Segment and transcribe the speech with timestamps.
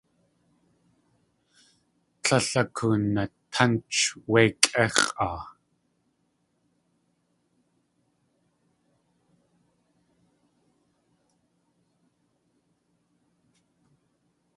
[2.23, 5.39] Tlél akoonatánch wé kʼéx̲ʼaa.